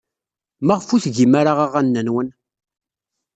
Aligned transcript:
Maɣef 0.65 0.89
ur 0.95 1.01
tgim 1.05 1.33
ara 1.39 1.53
aɣanen-nwen? 1.65 2.29